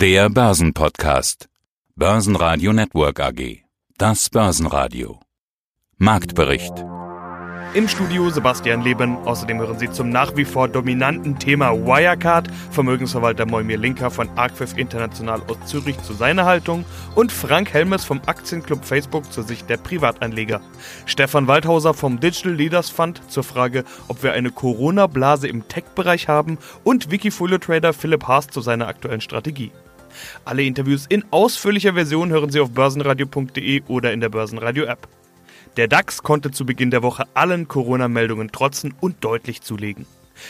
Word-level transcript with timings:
Der 0.00 0.30
Börsenpodcast. 0.30 1.50
Börsenradio 1.94 2.72
Network 2.72 3.20
AG. 3.20 3.64
Das 3.98 4.30
Börsenradio. 4.30 5.20
Marktbericht. 5.98 6.72
Im 7.74 7.86
Studio 7.86 8.30
Sebastian 8.30 8.80
Leben. 8.80 9.18
Außerdem 9.26 9.58
hören 9.58 9.78
Sie 9.78 9.90
zum 9.90 10.08
nach 10.08 10.34
wie 10.36 10.46
vor 10.46 10.68
dominanten 10.68 11.38
Thema 11.38 11.72
Wirecard 11.74 12.48
Vermögensverwalter 12.70 13.44
Moimir 13.44 13.76
Linker 13.76 14.10
von 14.10 14.30
Arquif 14.38 14.74
International 14.78 15.42
aus 15.46 15.58
Zürich 15.66 16.02
zu 16.02 16.14
seiner 16.14 16.46
Haltung 16.46 16.86
und 17.14 17.30
Frank 17.30 17.74
Helmes 17.74 18.06
vom 18.06 18.22
Aktienclub 18.24 18.86
Facebook 18.86 19.30
zur 19.30 19.44
Sicht 19.44 19.68
der 19.68 19.76
Privatanleger. 19.76 20.62
Stefan 21.04 21.46
Waldhauser 21.46 21.92
vom 21.92 22.20
Digital 22.20 22.54
Leaders 22.54 22.88
Fund 22.88 23.20
zur 23.28 23.44
Frage, 23.44 23.84
ob 24.08 24.22
wir 24.22 24.32
eine 24.32 24.50
Corona-Blase 24.50 25.46
im 25.46 25.68
Tech-Bereich 25.68 26.26
haben 26.26 26.56
und 26.84 27.10
Wikifolio-Trader 27.10 27.92
Philipp 27.92 28.26
Haas 28.26 28.46
zu 28.46 28.62
seiner 28.62 28.88
aktuellen 28.88 29.20
Strategie. 29.20 29.72
Alle 30.44 30.62
Interviews 30.62 31.06
in 31.08 31.24
ausführlicher 31.30 31.94
Version 31.94 32.30
hören 32.30 32.50
Sie 32.50 32.60
auf 32.60 32.70
börsenradio.de 32.70 33.82
oder 33.88 34.12
in 34.12 34.20
der 34.20 34.28
Börsenradio-App. 34.28 35.08
Der 35.76 35.88
DAX 35.88 36.22
konnte 36.22 36.50
zu 36.50 36.66
Beginn 36.66 36.90
der 36.90 37.02
Woche 37.02 37.24
allen 37.34 37.68
Corona-Meldungen 37.68 38.50
trotzen 38.50 38.94
und 39.00 39.22
deutlich 39.24 39.62
zulegen. 39.62 40.06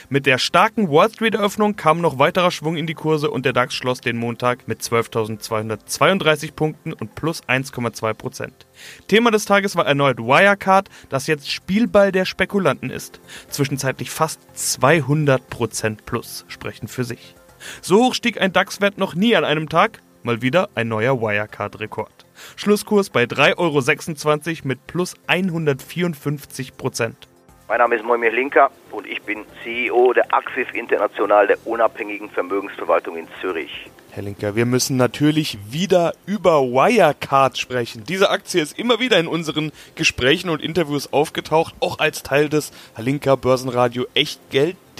Mit 0.09 0.27
der 0.27 0.39
starken 0.39 0.89
Wall 0.91 1.11
Street-Eröffnung 1.11 1.77
kam 1.77 2.01
noch 2.01 2.19
weiterer 2.19 2.51
Schwung 2.51 2.77
in 2.77 2.87
die 2.87 2.95
Kurse 2.95 3.31
und 3.31 3.45
der 3.45 3.53
DAX 3.53 3.75
schloss 3.75 4.01
den 4.01 4.17
Montag 4.17 4.69
mit 4.69 4.81
12.232 4.81 6.53
Punkten 6.53 6.93
und 6.93 7.15
plus 7.15 7.43
1,2 7.45 8.15
Prozent. 8.15 8.67
Thema 9.09 9.31
des 9.31 9.45
Tages 9.45 9.77
war 9.77 9.87
erneut 9.87 10.19
Wirecard, 10.19 10.89
das 11.09 11.27
jetzt 11.27 11.51
Spielball 11.51 12.13
der 12.13 12.25
Spekulanten 12.25 12.91
ist. 12.91 13.21
Zwischenzeitlich 13.49 14.11
fast 14.11 14.41
200 14.55 15.49
Prozent 15.51 16.07
plus 16.07 16.45
sprechen 16.49 16.89
für 16.89 17.05
sich. 17.05 17.35
So 17.83 18.05
hoch 18.05 18.15
stieg 18.15 18.41
ein 18.41 18.53
DAX-Wert 18.53 18.99
noch 18.99 19.15
nie 19.15 19.37
an 19.37 19.45
einem 19.45 19.69
Tag. 19.69 20.01
Mal 20.23 20.43
wieder 20.43 20.69
ein 20.75 20.89
neuer 20.89 21.21
Wirecard-Rekord. 21.21 22.27
Schlusskurs 22.57 23.11
bei 23.11 23.25
3,26 23.25 24.49
Euro 24.49 24.69
mit 24.69 24.87
plus 24.87 25.15
154 25.27 26.77
Prozent. 26.77 27.29
Mein 27.71 27.79
Name 27.79 27.95
ist 27.95 28.05
Moimir 28.05 28.33
Linker 28.33 28.71
und 28.91 29.07
ich 29.07 29.23
bin 29.23 29.45
CEO 29.63 30.13
der 30.13 30.35
Axif 30.35 30.75
International 30.75 31.47
der 31.47 31.65
unabhängigen 31.65 32.29
Vermögensverwaltung 32.29 33.17
in 33.17 33.29
Zürich. 33.41 33.89
Herr 34.11 34.25
Linker, 34.25 34.57
wir 34.57 34.67
müssen 34.67 34.97
natürlich 34.97 35.57
wieder 35.71 36.15
über 36.27 36.63
Wirecard 36.63 37.57
sprechen. 37.59 38.03
Diese 38.03 38.29
Aktie 38.31 38.61
ist 38.61 38.77
immer 38.77 38.99
wieder 38.99 39.21
in 39.21 39.29
unseren 39.29 39.71
Gesprächen 39.95 40.51
und 40.51 40.61
Interviews 40.61 41.13
aufgetaucht, 41.13 41.77
auch 41.79 42.01
als 42.01 42.25
Teil 42.25 42.49
des 42.49 42.73
Herr 42.95 43.05
Linker 43.05 43.37
Börsenradio 43.37 44.05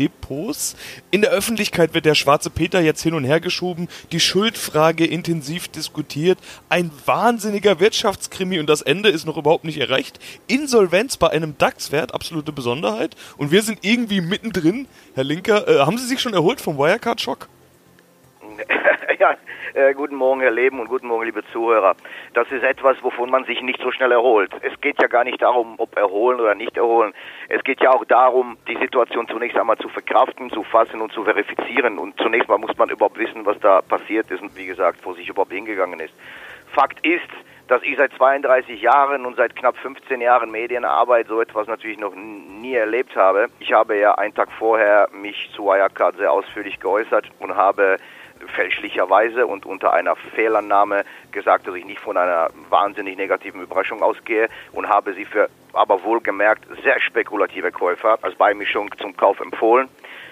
Echtgelddepots. 0.01 0.77
In 1.11 1.23
der 1.23 1.31
Öffentlichkeit 1.31 1.95
wird 1.95 2.05
der 2.05 2.15
schwarze 2.15 2.51
Peter 2.51 2.81
jetzt 2.81 3.03
hin 3.03 3.15
und 3.15 3.25
her 3.25 3.41
geschoben, 3.41 3.89
die 4.13 4.21
Schuldfrage 4.21 5.07
intensiv 5.07 5.69
diskutiert, 5.69 6.39
ein 6.69 6.91
wahnsinniger 7.05 7.81
Wirtschaftskrimi 7.81 8.59
und 8.59 8.69
das 8.69 8.83
Ende 8.83 9.11
ist 9.11 9.27
noch 9.27 9.37
überhaupt 9.37 9.65
nicht 9.65 9.79
erreicht. 9.79 10.19
Insolvenz 10.47 11.17
bei 11.17 11.31
einem 11.31 11.57
DAX-Wert, 11.59 12.15
absolute 12.15 12.53
Besonderheit. 12.53 13.17
Und 13.37 13.51
wir 13.51 13.63
sind 13.63 13.81
irgendwie 13.83 14.21
mittendrin. 14.21 14.87
Herr 15.15 15.25
Linker, 15.25 15.69
äh, 15.69 15.79
haben 15.81 15.99
Sie 15.99 16.07
sich 16.07 16.21
schon 16.21 16.35
erholt 16.35 16.61
vom 16.61 16.79
Wirecard-Schock? 16.79 17.49
Ja, 19.21 19.37
äh, 19.75 19.93
guten 19.93 20.17
Morgen, 20.17 20.41
Herr 20.41 20.51
Leben, 20.51 20.81
und 20.81 20.89
guten 20.89 21.07
Morgen, 21.07 21.27
liebe 21.27 21.45
Zuhörer. 21.53 21.95
Das 22.33 22.51
ist 22.51 22.63
etwas, 22.63 22.97
wovon 23.03 23.29
man 23.29 23.45
sich 23.45 23.61
nicht 23.61 23.79
so 23.83 23.93
schnell 23.93 24.13
erholt. 24.13 24.51
Es 24.63 24.81
geht 24.81 25.01
ja 25.01 25.09
gar 25.09 25.25
nicht 25.25 25.43
darum, 25.43 25.75
ob 25.77 25.95
erholen 25.95 26.41
oder 26.41 26.55
nicht 26.55 26.79
erholen. 26.79 27.13
Es 27.51 27.63
geht 27.63 27.83
ja 27.83 27.91
auch 27.91 28.07
darum, 28.07 28.57
die 28.67 28.79
Situation 28.79 29.29
zunächst 29.29 29.59
einmal 29.59 29.77
zu 29.77 29.91
verkraften, 29.91 30.49
zu 30.51 30.65
fassen 30.65 31.03
und 31.03 31.13
zu 31.13 31.23
verifizieren. 31.25 31.99
Und 31.99 32.17
zunächst 32.19 32.49
mal 32.49 32.57
muss 32.57 32.75
man 32.79 32.89
überhaupt 32.89 33.19
wissen, 33.19 33.45
was 33.45 33.59
da 33.61 33.83
passiert 33.83 34.31
ist 34.31 34.41
und 34.41 34.57
wie 34.57 34.65
gesagt, 34.65 35.01
wo 35.05 35.13
sich 35.13 35.29
überhaupt 35.29 35.53
hingegangen 35.53 36.01
ist. 36.01 36.15
Fakt 36.73 37.07
ist, 37.07 37.29
dass 37.69 37.83
ich 37.83 37.99
seit 37.99 38.13
32 38.15 38.81
Jahren 38.81 39.27
und 39.27 39.37
seit 39.37 39.55
knapp 39.55 39.77
15 39.77 40.23
Jahren 40.23 40.51
Medienarbeit 40.51 41.29
so 41.29 41.43
etwas 41.43 41.69
natürlich 41.69 41.99
noch 41.99 42.15
nie 42.15 42.75
erlebt 42.75 43.15
habe. 43.17 43.49
Ich 43.59 43.73
habe 43.75 43.99
ja 43.99 44.15
einen 44.15 44.35
Tag 44.35 44.51
vorher 44.59 45.09
mich 45.13 45.51
zu 45.55 45.67
Wirecard 45.67 46.17
sehr 46.17 46.33
ausführlich 46.33 46.81
geäußert 46.81 47.31
und 47.39 47.55
habe 47.55 47.99
fälschlicherweise 48.51 49.47
und 49.47 49.67
unter 49.67 49.93
einer 49.93 50.17
Fehlannahme 50.17 51.05
gesagt, 51.33 51.67
dass 51.67 51.75
ich 51.75 51.85
nicht 51.85 52.01
von 52.01 52.17
einer 52.17 52.49
wahnsinnig 52.69 53.17
negativen 53.17 53.63
Überraschung 53.63 54.03
ausgehe 54.03 54.49
und 54.73 54.89
habe 54.89 55.15
sie 55.15 55.25
für 55.25 55.49
aber 55.73 56.03
wohlgemerkt 56.03 56.65
sehr 56.83 57.01
spekulative 57.01 57.71
Käufer 57.71 58.19
als 58.23 58.35
Beimischung 58.35 58.91
zum 58.99 59.17
Kauf 59.17 59.41
empfohlen. 59.41 59.89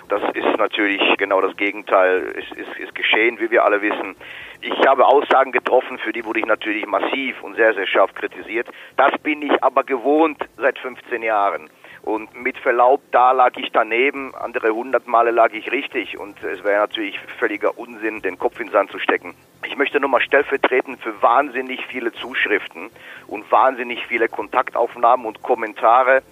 Das 0.08 0.22
ist 0.34 0.56
natürlich 0.56 1.02
genau 1.18 1.40
das 1.42 1.56
Gegenteil, 1.56 2.22
ist, 2.34 2.50
ist, 2.52 2.78
ist 2.78 2.94
geschehen, 2.94 3.38
wie 3.40 3.50
wir 3.50 3.64
alle 3.64 3.82
wissen. 3.82 4.16
Ich 4.62 4.86
habe 4.86 5.06
Aussagen 5.06 5.52
getroffen, 5.52 5.98
für 5.98 6.12
die 6.12 6.24
wurde 6.24 6.40
ich 6.40 6.46
natürlich 6.46 6.86
massiv 6.86 7.42
und 7.42 7.56
sehr, 7.56 7.74
sehr 7.74 7.86
scharf 7.86 8.14
kritisiert. 8.14 8.68
Das 8.96 9.12
bin 9.18 9.42
ich 9.42 9.62
aber 9.62 9.84
gewohnt 9.84 10.38
seit 10.56 10.78
15 10.78 11.22
Jahren. 11.22 11.68
Und 12.08 12.34
mit 12.42 12.56
Verlaub, 12.56 13.02
da 13.10 13.32
lag 13.32 13.54
ich 13.58 13.70
daneben, 13.70 14.34
andere 14.34 14.70
hundert 14.70 15.06
Male 15.06 15.30
lag 15.30 15.52
ich 15.52 15.70
richtig 15.70 16.18
und 16.18 16.42
es 16.42 16.64
wäre 16.64 16.80
natürlich 16.80 17.20
völliger 17.38 17.76
Unsinn, 17.76 18.22
den 18.22 18.38
Kopf 18.38 18.58
in 18.60 18.68
den 18.68 18.72
Sand 18.72 18.90
zu 18.90 18.98
stecken. 18.98 19.34
Ich 19.66 19.76
möchte 19.76 20.00
nur 20.00 20.08
mal 20.08 20.22
stellvertretend 20.22 21.02
für 21.02 21.20
wahnsinnig 21.20 21.84
viele 21.84 22.10
Zuschriften 22.12 22.88
und 23.26 23.52
wahnsinnig 23.52 24.06
viele 24.06 24.26
Kontaktaufnahmen 24.30 25.26
und 25.26 25.42
Kommentare 25.42 26.22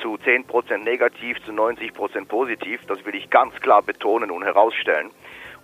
zu 0.00 0.14
10% 0.14 0.78
negativ, 0.78 1.36
zu 1.44 1.52
90% 1.52 2.24
positiv, 2.24 2.86
das 2.86 3.04
will 3.04 3.14
ich 3.14 3.28
ganz 3.28 3.54
klar 3.60 3.82
betonen 3.82 4.30
und 4.30 4.42
herausstellen. 4.42 5.10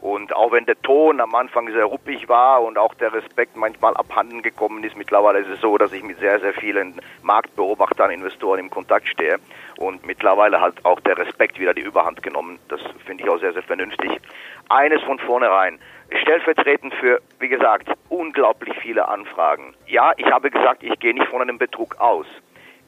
Und 0.02 0.34
auch 0.34 0.50
wenn 0.50 0.66
der 0.66 0.82
Ton 0.82 1.20
am 1.20 1.32
Anfang 1.36 1.70
sehr 1.70 1.84
ruppig 1.84 2.28
war 2.28 2.60
und 2.60 2.76
auch 2.76 2.92
der 2.94 3.12
Respekt 3.12 3.56
manchmal 3.56 3.96
abhanden 3.96 4.42
gekommen 4.42 4.82
ist, 4.82 4.96
mittlerweile 4.96 5.38
ist 5.38 5.48
es 5.48 5.60
so, 5.60 5.78
dass 5.78 5.92
ich 5.92 6.02
mit 6.02 6.18
sehr, 6.18 6.40
sehr 6.40 6.52
vielen 6.54 7.00
Marktbeobachtern, 7.22 8.10
Investoren 8.10 8.58
im 8.58 8.68
Kontakt 8.68 9.06
stehe. 9.06 9.38
Und 9.78 10.04
mittlerweile 10.04 10.60
hat 10.60 10.84
auch 10.84 10.98
der 10.98 11.18
Respekt 11.18 11.60
wieder 11.60 11.72
die 11.72 11.82
Überhand 11.82 12.20
genommen. 12.20 12.58
Das 12.68 12.80
finde 13.06 13.22
ich 13.22 13.30
auch 13.30 13.38
sehr, 13.38 13.52
sehr 13.52 13.62
vernünftig. 13.62 14.20
Eines 14.68 15.00
von 15.02 15.20
vornherein. 15.20 15.78
Stellvertretend 16.20 16.92
für, 16.94 17.20
wie 17.38 17.48
gesagt, 17.48 17.88
unglaublich 18.08 18.76
viele 18.82 19.06
Anfragen. 19.06 19.72
Ja, 19.86 20.12
ich 20.16 20.26
habe 20.26 20.50
gesagt, 20.50 20.82
ich 20.82 20.98
gehe 20.98 21.14
nicht 21.14 21.28
von 21.28 21.42
einem 21.42 21.58
Betrug 21.58 22.00
aus. 22.00 22.26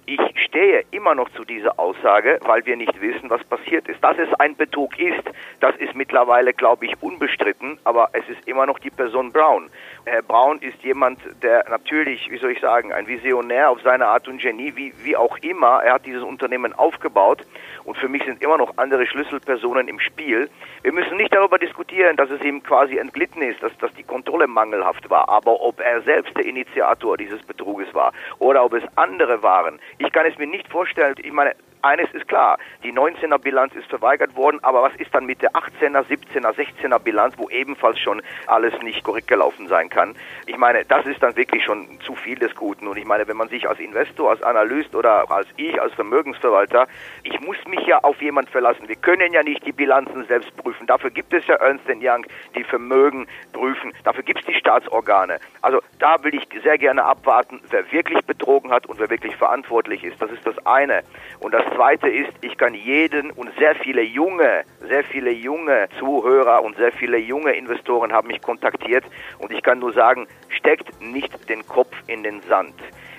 Ich 0.06 0.20
stehe 0.36 0.84
immer 0.90 1.14
noch 1.14 1.30
zu 1.30 1.44
dieser 1.44 1.78
Aussage, 1.78 2.38
weil 2.44 2.66
wir 2.66 2.76
nicht 2.76 3.00
wissen, 3.00 3.30
was 3.30 3.42
passiert 3.44 3.88
ist. 3.88 4.04
Dass 4.04 4.18
es 4.18 4.28
ein 4.34 4.54
Betrug 4.54 4.98
ist, 4.98 5.22
das 5.60 5.74
ist 5.76 5.94
mittlerweile, 5.94 6.52
glaube 6.52 6.84
ich, 6.84 7.02
unbestritten, 7.02 7.78
aber 7.84 8.10
es 8.12 8.28
ist 8.28 8.46
immer 8.46 8.66
noch 8.66 8.78
die 8.78 8.90
Person 8.90 9.32
Brown. 9.32 9.70
Herr 10.04 10.20
Braun 10.20 10.58
ist 10.58 10.82
jemand, 10.82 11.18
der 11.42 11.64
natürlich, 11.70 12.30
wie 12.30 12.36
soll 12.36 12.50
ich 12.50 12.60
sagen, 12.60 12.92
ein 12.92 13.06
Visionär 13.06 13.70
auf 13.70 13.80
seine 13.80 14.06
Art 14.06 14.28
und 14.28 14.42
Genie, 14.42 14.74
wie, 14.76 14.92
wie 15.02 15.16
auch 15.16 15.38
immer. 15.38 15.82
Er 15.82 15.94
hat 15.94 16.04
dieses 16.04 16.22
Unternehmen 16.22 16.74
aufgebaut 16.74 17.40
und 17.84 17.96
für 17.96 18.08
mich 18.08 18.22
sind 18.24 18.42
immer 18.42 18.58
noch 18.58 18.76
andere 18.76 19.06
Schlüsselpersonen 19.06 19.88
im 19.88 20.00
Spiel. 20.00 20.50
Wir 20.82 20.92
müssen 20.92 21.16
nicht 21.16 21.34
darüber 21.34 21.58
diskutieren, 21.58 22.18
dass 22.18 22.28
es 22.28 22.42
ihm 22.42 22.62
quasi 22.62 22.98
entglitten 22.98 23.40
ist, 23.40 23.62
dass, 23.62 23.76
dass 23.78 23.94
die 23.94 24.02
Kontrolle 24.02 24.46
mangelhaft 24.46 25.08
war, 25.08 25.30
aber 25.30 25.62
ob 25.62 25.80
er 25.80 26.02
selbst 26.02 26.36
der 26.36 26.44
Initiator 26.44 27.16
dieses 27.16 27.42
Betruges 27.42 27.94
war 27.94 28.12
oder 28.38 28.64
ob 28.64 28.74
es 28.74 28.82
andere 28.96 29.42
waren. 29.42 29.80
Ich 29.98 30.12
kann 30.12 30.26
es 30.26 30.36
mir 30.38 30.46
nicht 30.46 30.68
vorstellen. 30.68 31.14
Ich 31.22 31.32
meine, 31.32 31.54
eines 31.84 32.10
ist 32.12 32.26
klar, 32.28 32.58
die 32.82 32.92
19er 32.92 33.38
Bilanz 33.38 33.74
ist 33.74 33.88
verweigert 33.88 34.34
worden, 34.36 34.58
aber 34.62 34.82
was 34.82 34.94
ist 34.96 35.14
dann 35.14 35.26
mit 35.26 35.42
der 35.42 35.52
18er, 35.52 36.04
17er, 36.04 36.54
16er 36.54 36.98
Bilanz, 36.98 37.34
wo 37.36 37.48
ebenfalls 37.50 37.98
schon 38.00 38.22
alles 38.46 38.72
nicht 38.82 39.04
korrekt 39.04 39.28
gelaufen 39.28 39.68
sein 39.68 39.90
kann? 39.90 40.14
Ich 40.46 40.56
meine, 40.56 40.84
das 40.84 41.04
ist 41.06 41.22
dann 41.22 41.36
wirklich 41.36 41.64
schon 41.64 42.00
zu 42.00 42.14
viel 42.14 42.38
des 42.38 42.54
Guten. 42.54 42.88
Und 42.88 42.96
ich 42.96 43.04
meine, 43.04 43.28
wenn 43.28 43.36
man 43.36 43.48
sich 43.48 43.68
als 43.68 43.78
Investor, 43.78 44.30
als 44.30 44.42
Analyst 44.42 44.94
oder 44.94 45.30
als 45.30 45.46
ich, 45.56 45.80
als 45.80 45.92
Vermögensverwalter, 45.94 46.88
ich 47.22 47.38
muss 47.40 47.56
mich 47.66 47.86
ja 47.86 47.98
auf 47.98 48.20
jemand 48.22 48.48
verlassen. 48.48 48.88
Wir 48.88 48.96
können 48.96 49.32
ja 49.32 49.42
nicht 49.42 49.66
die 49.66 49.72
Bilanzen 49.72 50.24
selbst 50.24 50.56
prüfen. 50.56 50.86
Dafür 50.86 51.10
gibt 51.10 51.32
es 51.34 51.46
ja 51.46 51.56
Ernst 51.56 51.84
Young, 51.86 52.26
die 52.56 52.64
Vermögen 52.64 53.26
prüfen. 53.52 53.92
Dafür 54.04 54.22
gibt 54.22 54.40
es 54.40 54.46
die 54.46 54.54
Staatsorgane. 54.54 55.38
Also 55.60 55.80
da 55.98 56.22
will 56.24 56.34
ich 56.34 56.48
sehr 56.62 56.78
gerne 56.78 57.04
abwarten, 57.04 57.60
wer 57.70 57.90
wirklich 57.92 58.24
betrogen 58.24 58.70
hat 58.70 58.86
und 58.86 58.98
wer 58.98 59.10
wirklich 59.10 59.36
verantwortlich 59.36 60.02
ist. 60.02 60.20
Das 60.20 60.30
ist 60.30 60.46
das 60.46 60.54
eine. 60.66 61.02
Und 61.40 61.52
das 61.52 61.64
Zweite 61.74 62.08
ist, 62.08 62.32
ich 62.42 62.56
kann 62.56 62.74
jeden 62.74 63.30
und 63.32 63.50
sehr 63.58 63.74
viele 63.74 64.02
junge, 64.02 64.64
sehr 64.88 65.02
viele 65.02 65.30
junge 65.30 65.88
Zuhörer 65.98 66.62
und 66.62 66.76
sehr 66.76 66.92
viele 66.92 67.18
junge 67.18 67.52
Investoren 67.52 68.12
haben 68.12 68.28
mich 68.28 68.40
kontaktiert 68.40 69.04
und 69.38 69.50
ich 69.50 69.62
kann 69.62 69.80
nur 69.80 69.92
sagen, 69.92 70.28
steckt 70.48 71.00
nicht 71.00 71.48
den 71.48 71.66
Kopf 71.66 71.94
in 72.06 72.22
den 72.22 72.40
Sand. 72.42 72.74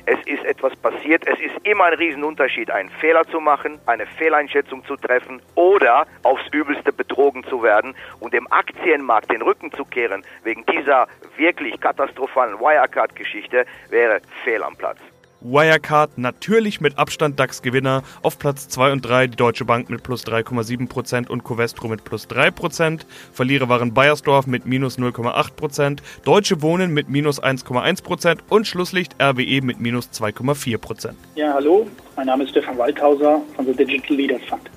Es 0.07 0.19
ist 0.27 0.45
etwas 0.45 0.75
passiert. 0.75 1.27
Es 1.27 1.39
ist 1.39 1.55
immer 1.67 1.85
ein 1.85 1.95
Riesenunterschied, 1.95 2.69
einen 2.69 2.89
Fehler 2.89 3.25
zu 3.25 3.39
machen, 3.39 3.79
eine 3.87 4.05
Fehleinschätzung 4.05 4.85
zu 4.85 4.95
treffen 4.95 5.41
oder 5.55 6.05
aufs 6.23 6.47
Übelste 6.51 6.93
betrogen 6.93 7.43
zu 7.45 7.63
werden 7.63 7.95
und 8.19 8.33
dem 8.33 8.49
Aktienmarkt 8.51 9.31
den 9.31 9.41
Rücken 9.41 9.71
zu 9.71 9.83
kehren 9.83 10.23
wegen 10.43 10.63
dieser 10.67 11.07
wirklich 11.37 11.79
katastrophalen 11.81 12.59
Wirecard-Geschichte 12.59 13.65
wäre 13.89 14.21
fehl 14.43 14.63
am 14.63 14.75
Platz. 14.75 14.99
Wirecard 15.45 16.17
natürlich 16.17 16.81
mit 16.81 16.97
Abstand 16.97 17.39
DAX-Gewinner. 17.39 18.03
Auf 18.23 18.39
Platz 18.39 18.67
2 18.69 18.91
und 18.91 19.01
3 19.01 19.27
die 19.27 19.37
Deutsche 19.37 19.63
Bank 19.63 19.89
mit 19.89 20.01
plus 20.01 20.25
3,7% 20.25 21.27
und 21.27 21.43
Covestro 21.43 21.87
mit 21.87 22.03
plus 22.03 22.27
3%. 22.27 23.01
Verlierer 23.31 23.69
waren 23.69 23.93
Bayersdorf 23.93 24.47
mit 24.47 24.65
minus 24.65 24.97
0,8%, 24.97 25.99
Deutsche 26.23 26.61
Wohnen 26.61 26.93
mit 26.93 27.09
minus 27.09 27.41
1,1% 27.41 28.39
und 28.49 28.65
Schlusslicht 28.65 29.15
RWE 29.21 29.61
mit 29.61 29.79
minus 29.79 30.09
2,4%. 30.11 31.11
Ja, 31.35 31.53
hallo, 31.53 31.87
mein 32.15 32.25
Name 32.25 32.43
ist 32.43 32.51
Stefan 32.51 32.77
Waldhauser 32.77 33.41
von 33.55 33.65
der 33.65 33.75
Digital 33.75 34.17
Leaders 34.17 34.41
Fund. 34.49 34.69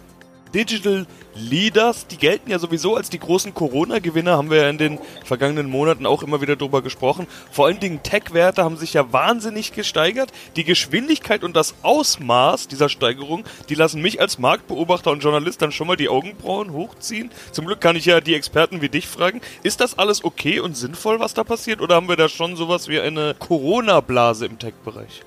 Digital 0.54 1.06
Leaders, 1.34 2.06
die 2.06 2.16
gelten 2.16 2.50
ja 2.50 2.58
sowieso 2.58 2.96
als 2.96 3.10
die 3.10 3.18
großen 3.18 3.54
Corona-Gewinner, 3.54 4.36
haben 4.36 4.50
wir 4.50 4.62
ja 4.62 4.68
in 4.68 4.78
den 4.78 4.98
vergangenen 5.24 5.70
Monaten 5.70 6.06
auch 6.06 6.22
immer 6.22 6.40
wieder 6.40 6.56
drüber 6.56 6.82
gesprochen. 6.82 7.26
Vor 7.52 7.66
allen 7.66 7.80
Dingen 7.80 8.02
Tech-Werte 8.02 8.64
haben 8.64 8.76
sich 8.76 8.94
ja 8.94 9.12
wahnsinnig 9.12 9.72
gesteigert. 9.72 10.32
Die 10.56 10.64
Geschwindigkeit 10.64 11.44
und 11.44 11.54
das 11.54 11.74
Ausmaß 11.82 12.68
dieser 12.68 12.88
Steigerung, 12.88 13.44
die 13.68 13.74
lassen 13.74 14.02
mich 14.02 14.20
als 14.20 14.38
Marktbeobachter 14.38 15.10
und 15.10 15.22
Journalist 15.22 15.62
dann 15.62 15.72
schon 15.72 15.86
mal 15.86 15.96
die 15.96 16.08
Augenbrauen 16.08 16.72
hochziehen. 16.72 17.30
Zum 17.52 17.66
Glück 17.66 17.80
kann 17.80 17.96
ich 17.96 18.06
ja 18.06 18.20
die 18.20 18.34
Experten 18.34 18.80
wie 18.80 18.88
dich 18.88 19.06
fragen, 19.06 19.40
ist 19.62 19.80
das 19.80 19.98
alles 19.98 20.24
okay 20.24 20.60
und 20.60 20.76
sinnvoll, 20.76 21.20
was 21.20 21.34
da 21.34 21.44
passiert, 21.44 21.80
oder 21.80 21.94
haben 21.94 22.08
wir 22.08 22.16
da 22.16 22.28
schon 22.28 22.56
sowas 22.56 22.88
wie 22.88 23.00
eine 23.00 23.34
Corona-Blase 23.38 24.46
im 24.46 24.58
Tech-Bereich? 24.58 25.22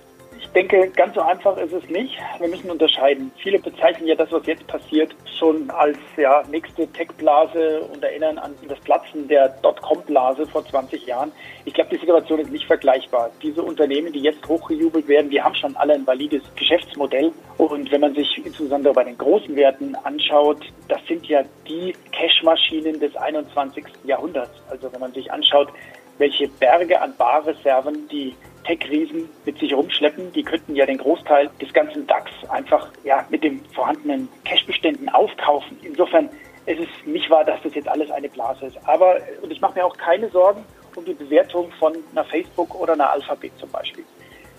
Denke, 0.54 0.90
ganz 0.96 1.16
so 1.16 1.22
einfach 1.22 1.58
ist 1.58 1.74
es 1.74 1.88
nicht. 1.90 2.18
Wir 2.40 2.48
müssen 2.48 2.70
unterscheiden. 2.70 3.32
Viele 3.38 3.60
bezeichnen 3.60 4.08
ja 4.08 4.16
das, 4.16 4.32
was 4.32 4.46
jetzt 4.46 4.66
passiert, 4.68 5.16
schon 5.40 5.70
als 5.70 5.98
ja, 6.18 6.44
nächste 6.50 6.88
Tech-Blase 6.88 7.82
und 7.94 8.04
erinnern 8.04 8.38
an 8.38 8.56
das 8.68 8.80
Platzen 8.80 9.28
der 9.28 9.50
Dotcom-Blase 9.62 10.46
vor 10.48 10.66
20 10.66 11.06
Jahren. 11.06 11.32
Ich 11.66 11.74
glaube, 11.74 11.92
die 11.92 12.00
Situation 12.00 12.40
ist 12.40 12.52
nicht 12.52 12.66
vergleichbar. 12.66 13.30
Diese 13.42 13.64
Unternehmen, 13.64 14.12
die 14.12 14.20
jetzt 14.20 14.48
hochgejubelt 14.48 15.08
werden, 15.08 15.30
die 15.30 15.42
haben 15.42 15.56
schon 15.56 15.76
alle 15.76 15.94
ein 15.94 16.06
valides 16.06 16.44
Geschäftsmodell. 16.56 17.32
Und 17.58 17.92
wenn 17.92 18.02
man 18.02 18.16
sich 18.16 18.46
insbesondere 18.46 18.94
bei 18.94 19.04
den 19.04 19.18
großen 19.18 19.56
Werten 19.56 19.96
anschaut, 20.04 20.66
das 20.88 21.00
sind 21.08 21.26
ja 21.28 21.44
die 21.68 21.94
Cash-Maschinen 22.12 23.00
des 23.00 23.16
21. 23.16 23.86
Jahrhunderts. 24.04 24.62
Also 24.70 24.92
wenn 24.92 25.00
man 25.00 25.14
sich 25.14 25.32
anschaut, 25.32 25.70
welche 26.18 26.48
Berge 26.48 27.02
an 27.02 27.16
Barreserven 27.18 28.08
die 28.10 28.36
Tech-Riesen 28.64 29.30
mit 29.46 29.60
sich 29.60 29.74
rumschleppen. 29.74 30.32
Die 30.34 30.44
könnten 30.44 30.76
ja 30.76 30.86
den 30.86 30.98
Großteil 30.98 31.50
des 31.62 31.74
ganzen 31.74 32.08
DAX 32.08 32.32
einfach 32.50 32.90
ja, 33.04 33.26
mit 33.30 33.44
den 33.44 33.64
vorhandenen 33.74 34.30
Cash-Beständen 34.46 35.10
aufkaufen. 35.10 35.78
Insofern 35.82 36.30
ist 36.66 36.80
es 36.80 37.06
nicht 37.06 37.30
wahr, 37.30 37.44
dass 37.44 37.62
das 37.64 37.74
jetzt 37.74 37.88
alles 37.88 38.12
eine 38.12 38.30
Blase 38.30 38.68
ist. 38.68 38.78
Aber, 38.86 39.18
und 39.42 39.52
ich 39.52 39.62
mache 39.62 39.76
mir 39.76 39.86
auch 39.86 39.98
keine 39.98 40.30
Sorgen 40.30 40.64
um 40.96 41.06
die 41.06 41.14
Bewertung 41.14 41.72
von 41.80 41.94
einer 42.12 42.26
Facebook 42.26 42.80
oder 42.80 42.94
einer 42.94 43.10
Alphabet 43.12 43.52
zum 43.58 43.70
Beispiel. 43.70 44.04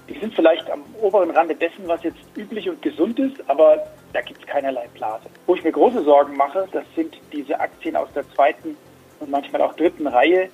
Die 0.08 0.18
sind 0.18 0.34
vielleicht 0.34 0.68
am 0.70 0.82
oberen 1.00 1.30
Rande 1.30 1.54
dessen, 1.54 1.86
was 1.86 2.02
jetzt 2.02 2.18
üblich 2.36 2.68
und 2.68 2.82
gesund 2.82 3.18
ist, 3.18 3.36
aber 3.48 3.86
da 4.12 4.20
gibt 4.20 4.40
es 4.40 4.46
keinerlei 4.46 4.88
Blase. 4.94 5.26
Wo 5.46 5.54
ich 5.54 5.62
mir 5.62 5.72
große 5.72 6.02
Sorgen 6.02 6.36
mache, 6.36 6.66
das 6.72 6.84
sind 6.96 7.16
diese 7.32 7.58
Aktien 7.60 7.96
aus 7.96 8.08
der 8.14 8.28
zweiten 8.34 8.76
und 9.20 9.30
manchmal 9.30 9.62
auch 9.62 9.74
dritten 9.74 10.06
Reihe, 10.06 10.48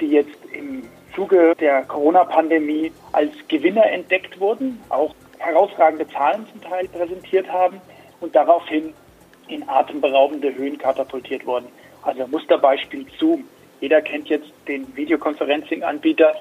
die 0.00 0.10
jetzt 0.10 0.38
im 0.52 0.82
Zuge 1.14 1.54
der 1.58 1.82
Corona-Pandemie 1.82 2.92
als 3.12 3.32
Gewinner 3.48 3.84
entdeckt 3.86 4.38
wurden, 4.40 4.80
auch 4.88 5.14
herausragende 5.38 6.06
Zahlen 6.08 6.46
zum 6.50 6.60
Teil 6.60 6.88
präsentiert 6.88 7.50
haben 7.50 7.80
und 8.20 8.34
daraufhin 8.34 8.92
in 9.48 9.68
atemberaubende 9.68 10.54
Höhen 10.54 10.78
katapultiert 10.78 11.44
wurden. 11.46 11.66
Also 12.02 12.26
Musterbeispiel 12.26 13.06
Zoom. 13.18 13.44
Jeder 13.80 14.00
kennt 14.02 14.28
jetzt 14.28 14.52
den 14.68 14.94
Videoconferencing-Anbieter 14.94 16.34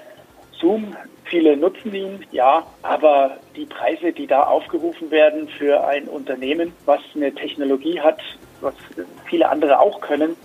Zoom. 0.59 0.95
Viele 1.23 1.55
nutzen 1.57 1.93
ihn, 1.93 2.25
ja, 2.31 2.65
aber 2.81 3.37
die 3.55 3.65
Preise, 3.65 4.11
die 4.11 4.27
da 4.27 4.43
aufgerufen 4.43 5.11
werden 5.11 5.47
für 5.47 5.85
ein 5.85 6.07
Unternehmen, 6.07 6.73
was 6.85 6.99
eine 7.15 7.33
Technologie 7.33 7.99
hat, 7.99 8.19
was 8.61 8.73
viele 9.25 9.49
andere 9.49 9.79
auch 9.79 10.01
können, 10.01 10.35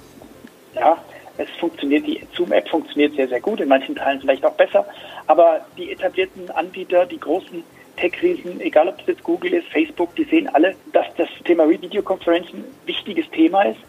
ja, 0.75 0.99
es 1.37 1.49
funktioniert, 1.59 2.07
die 2.07 2.21
Zoom-App 2.35 2.69
funktioniert 2.69 3.15
sehr, 3.15 3.29
sehr 3.29 3.41
gut, 3.41 3.61
in 3.61 3.69
manchen 3.69 3.97
Teilen 3.97 4.21
vielleicht 4.21 4.45
auch 4.45 4.55
besser. 4.55 4.87
Aber 5.27 5.65
die 5.77 5.91
etablierten 5.91 6.51
Anbieter, 6.51 7.07
die 7.07 7.19
großen 7.19 7.65
Tech-Riesen, 7.97 8.61
egal 8.61 8.89
ob 8.89 9.01
es 9.01 9.07
jetzt 9.07 9.23
Google 9.23 9.55
ist, 9.55 9.69
Facebook, 9.69 10.15
die 10.17 10.25
sehen 10.25 10.49
alle, 10.49 10.75
dass 10.93 11.07
das 11.17 11.29
Thema 11.45 11.69
Videokonferenzen 11.69 12.61
ein 12.61 12.87
wichtiges 12.87 13.29
Thema 13.31 13.63
ist. 13.63 13.81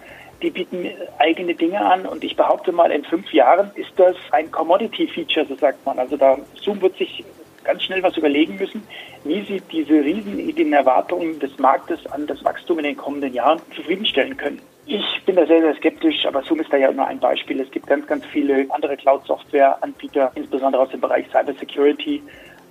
Die 0.42 0.50
bieten 0.50 0.90
eigene 1.18 1.56
Dinge 1.56 1.80
an 1.80 2.06
und 2.06 2.24
ich 2.24 2.36
behaupte 2.36 2.72
mal, 2.72 2.92
in 2.92 3.04
fünf 3.04 3.32
Jahren 3.32 3.72
ist 3.76 3.92
das 3.96 4.16
ein 4.32 4.52
Commodity-Feature, 4.52 5.46
so 5.48 5.56
sagt 5.56 5.86
man. 5.86 5.98
Also 5.98 6.18
da 6.18 6.38
Zoom 6.56 6.82
wird 6.82 6.98
sich 6.98 7.24
ganz 7.64 7.84
schnell 7.84 8.04
was 8.04 8.16
überlegen 8.18 8.58
müssen, 8.58 8.84
wie 9.24 9.44
sie 9.44 9.62
diese 9.72 9.94
riesigen 9.94 10.74
Erwartungen 10.74 11.40
des 11.40 11.58
Marktes 11.58 12.06
an 12.08 12.28
das 12.28 12.44
Wachstum 12.44 12.80
in 12.80 12.86
den 12.86 12.98
kommenden 12.98 13.34
Jahren 13.34 13.60
zufriedenstellen 13.76 14.38
können. 14.38 14.62
Ich 14.88 15.24
bin 15.26 15.36
da 15.36 15.48
sehr, 15.48 15.62
sehr 15.62 15.76
skeptisch, 15.76 16.26
aber 16.28 16.44
Zoom 16.44 16.60
ist 16.60 16.72
da 16.72 16.78
ja 16.78 16.92
nur 16.92 17.08
ein 17.08 17.20
Beispiel. 17.20 17.60
Es 17.60 17.72
gibt 17.72 17.88
ganz, 17.88 18.06
ganz 18.06 18.24
viele 18.28 18.68
andere 18.70 18.96
Cloud-Software-Anbieter, 18.96 20.32
insbesondere 20.36 20.84
aus 20.84 20.90
dem 20.90 21.02
Bereich 21.02 21.26
Cybersecurity. 21.32 22.22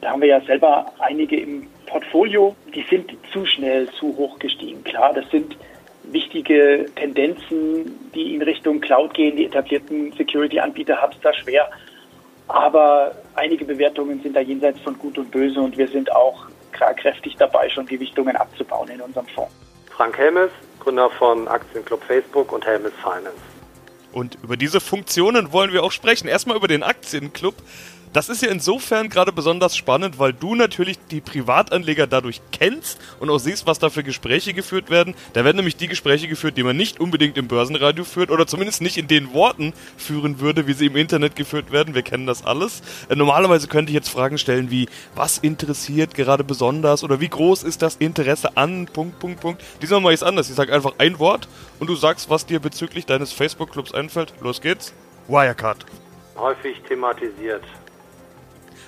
Da 0.00 0.10
haben 0.10 0.20
wir 0.20 0.28
ja 0.28 0.40
selber 0.42 0.92
einige 1.00 1.40
im 1.40 1.66
Portfolio, 1.86 2.54
die 2.72 2.82
sind 2.88 3.10
zu 3.32 3.44
schnell, 3.44 3.88
zu 3.98 4.16
hoch 4.16 4.38
gestiegen. 4.38 4.84
Klar, 4.84 5.12
das 5.12 5.28
sind 5.30 5.56
wichtige 6.04 6.86
Tendenzen, 6.94 7.98
die 8.14 8.34
in 8.34 8.42
Richtung 8.42 8.80
Cloud 8.80 9.14
gehen. 9.14 9.36
Die 9.36 9.46
etablierten 9.46 10.12
Security-Anbieter 10.12 11.00
haben 11.00 11.12
es 11.12 11.20
da 11.20 11.32
schwer. 11.32 11.68
Aber 12.46 13.12
einige 13.34 13.64
Bewertungen 13.64 14.20
sind 14.20 14.36
da 14.36 14.40
jenseits 14.40 14.78
von 14.80 14.96
Gut 14.98 15.18
und 15.18 15.32
Böse 15.32 15.60
und 15.60 15.76
wir 15.76 15.88
sind 15.88 16.12
auch 16.12 16.46
kräftig 16.72 17.34
dabei, 17.36 17.68
schon 17.70 17.86
Gewichtungen 17.86 18.36
abzubauen 18.36 18.88
in 18.88 19.00
unserem 19.00 19.26
Fonds. 19.26 19.63
Frank 19.96 20.18
Helmes, 20.18 20.50
Gründer 20.80 21.08
von 21.10 21.46
Aktienclub 21.48 22.02
Facebook 22.04 22.52
und 22.52 22.66
Helmes 22.66 22.92
Finance. 23.02 23.38
Und 24.12 24.38
über 24.42 24.56
diese 24.56 24.80
Funktionen 24.80 25.52
wollen 25.52 25.72
wir 25.72 25.82
auch 25.82 25.92
sprechen. 25.92 26.28
Erstmal 26.28 26.56
über 26.56 26.68
den 26.68 26.82
Aktienclub. 26.82 27.54
Das 28.14 28.28
ist 28.28 28.42
ja 28.42 28.48
insofern 28.48 29.08
gerade 29.08 29.32
besonders 29.32 29.76
spannend, 29.76 30.20
weil 30.20 30.32
du 30.32 30.54
natürlich 30.54 31.00
die 31.10 31.20
Privatanleger 31.20 32.06
dadurch 32.06 32.40
kennst 32.52 33.00
und 33.18 33.28
auch 33.28 33.38
siehst, 33.38 33.66
was 33.66 33.80
da 33.80 33.90
für 33.90 34.04
Gespräche 34.04 34.54
geführt 34.54 34.88
werden. 34.88 35.16
Da 35.32 35.44
werden 35.44 35.56
nämlich 35.56 35.74
die 35.74 35.88
Gespräche 35.88 36.28
geführt, 36.28 36.56
die 36.56 36.62
man 36.62 36.76
nicht 36.76 37.00
unbedingt 37.00 37.36
im 37.36 37.48
Börsenradio 37.48 38.04
führt 38.04 38.30
oder 38.30 38.46
zumindest 38.46 38.82
nicht 38.82 38.98
in 38.98 39.08
den 39.08 39.34
Worten 39.34 39.72
führen 39.96 40.38
würde, 40.38 40.68
wie 40.68 40.74
sie 40.74 40.86
im 40.86 40.94
Internet 40.94 41.34
geführt 41.34 41.72
werden. 41.72 41.96
Wir 41.96 42.02
kennen 42.02 42.24
das 42.24 42.46
alles. 42.46 42.82
Äh, 43.08 43.16
normalerweise 43.16 43.66
könnte 43.66 43.90
ich 43.90 43.94
jetzt 43.94 44.10
Fragen 44.10 44.38
stellen 44.38 44.70
wie, 44.70 44.88
was 45.16 45.38
interessiert 45.38 46.14
gerade 46.14 46.44
besonders 46.44 47.02
oder 47.02 47.18
wie 47.18 47.28
groß 47.28 47.64
ist 47.64 47.82
das 47.82 47.96
Interesse 47.96 48.56
an, 48.56 48.86
Punkt, 48.86 49.18
Punkt, 49.18 49.40
Punkt. 49.40 49.60
Diesmal 49.82 50.00
mache 50.00 50.12
ich 50.12 50.20
es 50.20 50.22
anders. 50.22 50.48
Ich 50.48 50.54
sage 50.54 50.72
einfach 50.72 50.92
ein 50.98 51.18
Wort 51.18 51.48
und 51.80 51.88
du 51.90 51.96
sagst, 51.96 52.30
was 52.30 52.46
dir 52.46 52.60
bezüglich 52.60 53.06
deines 53.06 53.32
Facebook-Clubs 53.32 53.92
einfällt. 53.92 54.34
Los 54.40 54.60
geht's. 54.60 54.94
Wirecard. 55.26 55.84
Häufig 56.36 56.80
thematisiert. 56.86 57.64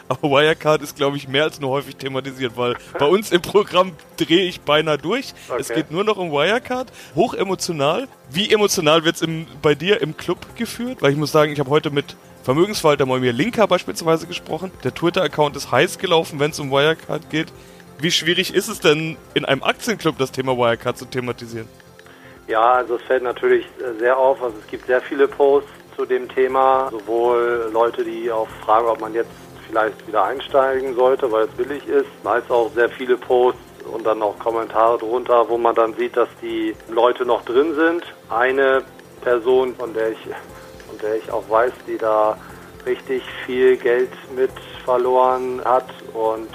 Aber 0.09 0.31
Wirecard 0.31 0.83
ist, 0.83 0.97
glaube 0.97 1.17
ich, 1.17 1.29
mehr 1.29 1.45
als 1.45 1.61
nur 1.61 1.71
häufig 1.71 1.97
thematisiert, 1.97 2.57
weil 2.57 2.77
bei 2.99 3.07
uns 3.07 3.33
im 3.33 3.43
Programm 3.43 3.93
drehe 4.17 4.47
ich 4.47 4.61
beinahe 4.61 4.99
durch. 4.99 5.35
Okay. 5.49 5.61
Es 5.61 5.69
geht 5.69 5.91
nur 5.91 6.05
noch 6.05 6.17
um 6.17 6.31
Wirecard. 6.31 6.93
Hoch 7.15 7.35
emotional. 7.35 8.09
Wie 8.31 8.53
emotional 8.53 9.05
wird 9.05 9.21
es 9.21 9.29
bei 9.63 9.75
dir 9.75 10.01
im 10.01 10.17
Club 10.17 10.39
geführt? 10.57 11.03
Weil 11.03 11.13
ich 11.13 11.19
muss 11.19 11.33
sagen, 11.33 11.53
ich 11.53 11.59
habe 11.59 11.71
heute 11.71 11.91
mit 11.91 12.17
Vermögensverwalter 12.45 13.07
Moimir 13.07 13.33
Linker 13.33 13.67
beispielsweise 13.67 14.29
gesprochen. 14.29 14.71
Der 14.85 14.95
Twitter-Account 14.95 15.57
ist 15.57 15.73
heiß 15.73 15.99
gelaufen, 15.99 16.39
wenn 16.39 16.53
es 16.53 16.61
um 16.61 16.71
Wirecard 16.71 17.29
geht. 17.29 17.49
Wie 17.99 18.13
schwierig 18.13 18.55
ist 18.55 18.69
es 18.69 18.79
denn, 18.79 19.17
in 19.35 19.45
einem 19.45 19.65
Aktienclub 19.65 20.19
das 20.19 20.31
Thema 20.31 20.57
Wirecard 20.57 20.97
zu 20.97 21.07
thematisieren? 21.07 21.69
Ja, 22.47 22.75
also 22.75 22.95
es 22.95 23.03
fällt 23.03 23.25
natürlich 23.25 23.67
sehr 23.99 24.17
auf. 24.17 24.41
Also 24.41 24.57
es 24.63 24.67
gibt 24.71 24.87
sehr 24.87 25.01
viele 25.01 25.27
Posts 25.27 25.69
zu 25.97 26.05
dem 26.05 26.29
Thema. 26.29 26.89
Sowohl 26.93 27.71
Leute, 27.73 28.05
die 28.05 28.31
auch 28.31 28.47
fragen, 28.65 28.87
ob 28.87 29.01
man 29.01 29.15
jetzt 29.15 29.31
vielleicht 29.69 30.07
wieder 30.07 30.25
einsteigen 30.25 30.95
sollte, 30.95 31.31
weil 31.31 31.45
es 31.45 31.51
billig 31.51 31.87
ist, 31.87 32.07
als 32.25 32.49
auch 32.51 32.71
sehr 32.73 32.89
viele 32.89 33.17
Posts 33.17 33.61
und 33.93 34.07
dann 34.07 34.23
auch 34.23 34.39
Kommentare 34.39 34.99
drunter, 34.99 35.49
wo 35.49 35.59
man 35.59 35.75
dann 35.75 35.95
sieht, 35.95 36.17
dass 36.17 36.29
die 36.43 36.75
Leute 36.89 37.25
noch 37.25 37.45
drin 37.45 37.75
sind. 37.75 38.03
Eine 38.29 38.83
Person, 39.23 39.75
von 39.77 39.95
der 39.95 40.11
ich, 40.11 40.19
von 40.89 40.99
der 41.03 41.17
ich 41.17 41.31
auch 41.31 41.49
weiß, 41.49 41.73
die 41.87 41.99
da 41.99 42.37
richtig 42.85 43.23
viel 43.45 43.77
Geld 43.77 44.11
mit 44.35 44.51
verloren 44.85 45.61
hat 45.65 45.89
und 46.15 46.49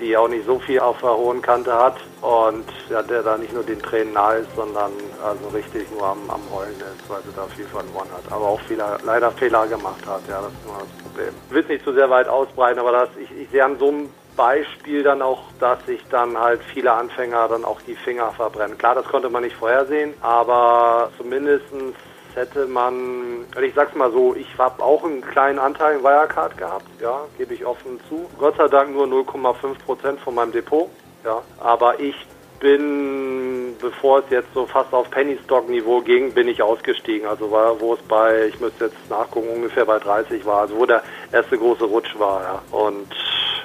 die 0.00 0.16
auch 0.16 0.28
nicht 0.28 0.44
so 0.44 0.58
viel 0.58 0.80
auf 0.80 1.00
der 1.00 1.16
hohen 1.16 1.40
Kante 1.40 1.72
hat 1.72 1.96
und 2.20 2.66
ja, 2.90 3.02
der 3.02 3.22
da 3.22 3.38
nicht 3.38 3.52
nur 3.54 3.62
den 3.62 3.80
Tränen 3.80 4.12
nahe 4.12 4.38
ist, 4.38 4.54
sondern 4.54 4.92
also 5.24 5.48
richtig 5.54 5.90
nur 5.92 6.06
am, 6.06 6.18
am 6.28 6.42
Heulen 6.52 6.74
ist, 6.74 7.08
weil 7.08 7.22
sie 7.22 7.34
da 7.34 7.46
viel 7.46 7.64
verloren 7.66 8.08
hat. 8.12 8.30
Aber 8.30 8.46
auch 8.46 8.60
Fehler, 8.62 8.98
leider 9.04 9.30
Fehler 9.32 9.66
gemacht 9.66 10.04
hat, 10.06 10.20
ja, 10.28 10.42
das 10.42 10.50
ist. 10.50 11.05
Ich 11.18 11.54
will 11.54 11.62
es 11.62 11.68
nicht 11.68 11.84
zu 11.84 11.92
sehr 11.92 12.10
weit 12.10 12.28
ausbreiten, 12.28 12.78
aber 12.78 12.92
das, 12.92 13.08
ich, 13.20 13.30
ich 13.38 13.50
sehe 13.50 13.64
an 13.64 13.78
so 13.78 13.88
einem 13.88 14.10
Beispiel 14.36 15.02
dann 15.02 15.22
auch, 15.22 15.44
dass 15.58 15.84
sich 15.86 16.00
dann 16.10 16.38
halt 16.38 16.60
viele 16.72 16.92
Anfänger 16.92 17.48
dann 17.48 17.64
auch 17.64 17.80
die 17.82 17.96
Finger 17.96 18.30
verbrennen. 18.32 18.76
Klar, 18.76 18.94
das 18.94 19.06
konnte 19.06 19.30
man 19.30 19.42
nicht 19.42 19.56
vorhersehen, 19.56 20.14
aber 20.20 21.10
zumindestens 21.16 21.94
hätte 22.34 22.66
man, 22.66 23.46
ich 23.62 23.74
sag's 23.74 23.94
mal 23.94 24.12
so, 24.12 24.34
ich 24.34 24.46
habe 24.58 24.82
auch 24.82 25.02
einen 25.04 25.22
kleinen 25.22 25.58
Anteil 25.58 25.96
in 25.96 26.04
Wirecard 26.04 26.58
gehabt, 26.58 26.86
ja, 27.00 27.20
gebe 27.38 27.54
ich 27.54 27.64
offen 27.64 27.98
zu. 28.08 28.28
Gott 28.38 28.56
sei 28.58 28.68
Dank 28.68 28.92
nur 28.92 29.06
0,5 29.06 29.78
Prozent 29.84 30.20
von 30.20 30.34
meinem 30.34 30.52
Depot, 30.52 30.90
ja, 31.24 31.40
aber 31.58 31.98
ich 31.98 32.14
bin, 32.58 33.76
bevor 33.80 34.20
es 34.20 34.24
jetzt 34.30 34.52
so 34.54 34.66
fast 34.66 34.92
auf 34.92 35.10
Penny 35.10 35.38
Stock 35.44 35.68
Niveau 35.68 36.00
ging, 36.00 36.32
bin 36.32 36.48
ich 36.48 36.62
ausgestiegen. 36.62 37.28
Also 37.28 37.50
war, 37.50 37.80
wo 37.80 37.94
es 37.94 38.00
bei, 38.02 38.46
ich 38.46 38.60
müsste 38.60 38.86
jetzt 38.86 39.10
nachgucken, 39.10 39.48
ungefähr 39.48 39.84
bei 39.84 39.98
30 39.98 40.44
war, 40.44 40.62
also 40.62 40.76
wo 40.76 40.86
der 40.86 41.02
erste 41.32 41.58
große 41.58 41.84
Rutsch 41.84 42.18
war, 42.18 42.42
ja. 42.42 42.62
Und 42.78 43.08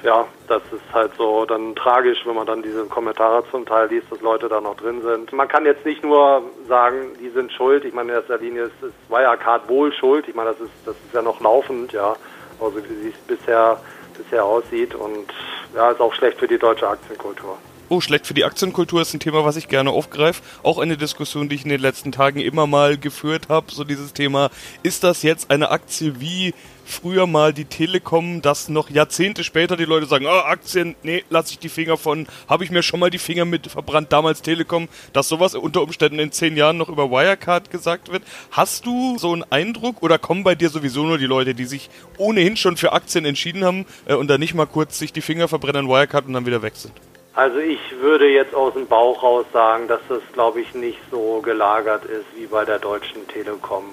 ja, 0.04 0.26
das 0.48 0.64
ist 0.72 0.94
halt 0.94 1.12
so 1.18 1.46
dann 1.46 1.76
tragisch, 1.76 2.20
wenn 2.26 2.36
man 2.36 2.48
dann 2.48 2.64
diese 2.64 2.86
Kommentare 2.86 3.44
zum 3.52 3.66
Teil 3.66 3.88
liest, 3.90 4.12
dass 4.12 4.22
Leute 4.22 4.50
da 4.50 4.60
noch 4.60 4.76
drin 4.76 5.02
sind. 5.02 5.32
Man 5.32 5.48
kann 5.48 5.66
jetzt 5.66 5.86
nicht 5.86 6.04
nur 6.04 6.42
sagen, 6.68 7.12
die 7.20 7.30
sind 7.30 7.52
schuld. 7.52 7.86
Ich 7.86 7.94
meine, 7.94 8.12
in 8.12 8.18
erster 8.18 8.40
Linie 8.40 8.64
ist, 8.64 8.84
ist 8.84 8.94
Wirecard 9.10 9.70
wohl 9.70 9.94
schuld. 9.94 10.28
Ich 10.28 10.36
meine, 10.36 10.52
das 10.52 10.60
ist, 10.60 10.72
das 10.86 10.96
ist 10.96 11.14
ja 11.14 11.22
noch 11.22 11.40
laufend, 11.40 11.94
ja. 11.94 12.16
Also 12.60 12.78
wie 12.78 13.10
es 13.10 13.16
bisher, 13.28 13.80
bisher 14.18 14.44
aussieht 14.44 14.96
und 14.96 15.28
ja, 15.76 15.92
ist 15.92 16.02
auch 16.02 16.14
schlecht 16.14 16.40
für 16.40 16.48
die 16.48 16.60
deutsche 16.60 16.88
Aktienkultur 16.88 17.58
oh, 17.92 18.00
schlecht 18.00 18.26
für 18.26 18.34
die 18.34 18.46
Aktienkultur 18.46 19.02
ist 19.02 19.14
ein 19.14 19.20
Thema, 19.20 19.44
was 19.44 19.58
ich 19.58 19.68
gerne 19.68 19.90
aufgreife. 19.90 20.42
Auch 20.64 20.80
eine 20.80 20.96
Diskussion, 20.96 21.50
die 21.50 21.56
ich 21.56 21.64
in 21.64 21.70
den 21.70 21.82
letzten 21.82 22.14
Tagen 22.14 22.40
immer 22.40 22.66
mal 22.66 22.98
geführt 22.98 23.50
habe. 23.50 23.70
So 23.70 23.84
dieses 23.84 24.14
Thema, 24.14 24.50
ist 24.82 25.04
das 25.04 25.24
jetzt 25.24 25.52
eine 25.52 25.72
Aktie 25.72 26.22
wie 26.22 26.54
früher 26.86 27.28
mal 27.28 27.54
die 27.54 27.66
Telekom, 27.66 28.42
dass 28.42 28.70
noch 28.70 28.90
Jahrzehnte 28.90 29.44
später 29.44 29.76
die 29.76 29.84
Leute 29.84 30.06
sagen, 30.06 30.26
oh, 30.26 30.30
Aktien, 30.30 30.96
nee, 31.04 31.26
lasse 31.30 31.52
ich 31.52 31.60
die 31.60 31.68
Finger 31.68 31.98
von, 31.98 32.28
habe 32.48 32.64
ich 32.64 32.72
mir 32.72 32.82
schon 32.82 33.02
mal 33.02 33.10
die 33.10 33.18
Finger 33.18 33.44
mit 33.44 33.68
verbrannt, 33.68 34.14
damals 34.14 34.42
Telekom, 34.42 34.88
dass 35.12 35.28
sowas 35.28 35.54
unter 35.56 35.82
Umständen 35.82 36.20
in 36.20 36.32
zehn 36.32 36.56
Jahren 36.56 36.78
noch 36.78 36.88
über 36.88 37.12
Wirecard 37.12 37.72
gesagt 37.72 38.10
wird. 38.10 38.24
Hast 38.52 38.86
du 38.86 39.18
so 39.18 39.34
einen 39.34 39.44
Eindruck 39.50 40.02
oder 40.02 40.18
kommen 40.18 40.46
bei 40.46 40.56
dir 40.56 40.70
sowieso 40.70 41.04
nur 41.04 41.18
die 41.18 41.26
Leute, 41.26 41.54
die 41.56 41.66
sich 41.66 41.90
ohnehin 42.18 42.56
schon 42.56 42.78
für 42.78 42.94
Aktien 42.94 43.26
entschieden 43.26 43.66
haben 43.66 43.86
äh, 44.06 44.14
und 44.14 44.30
dann 44.30 44.40
nicht 44.40 44.54
mal 44.54 44.66
kurz 44.66 44.98
sich 44.98 45.12
die 45.12 45.22
Finger 45.22 45.50
verbrennen 45.50 45.88
an 45.88 45.90
Wirecard 45.90 46.26
und 46.26 46.34
dann 46.34 46.46
wieder 46.46 46.62
weg 46.62 46.78
sind? 46.78 46.94
Also 47.34 47.60
ich 47.60 47.80
würde 48.02 48.28
jetzt 48.28 48.54
aus 48.54 48.74
dem 48.74 48.88
Bauch 48.88 49.24
raus 49.24 49.46
sagen, 49.54 49.88
dass 49.88 50.02
das, 50.10 50.22
glaube 50.34 50.60
ich, 50.60 50.74
nicht 50.76 51.00
so 51.10 51.40
gelagert 51.42 52.04
ist 52.04 52.26
wie 52.36 52.46
bei 52.46 52.66
der 52.66 52.78
Deutschen 52.78 53.26
Telekom. 53.30 53.86